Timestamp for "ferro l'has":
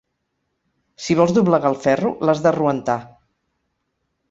1.85-2.43